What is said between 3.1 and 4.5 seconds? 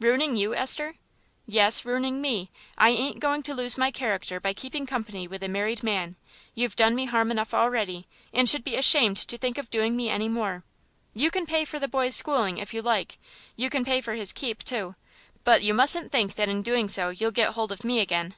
going to lose my character